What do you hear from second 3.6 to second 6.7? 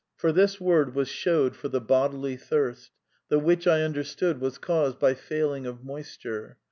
I understood was caused by failing of moisture.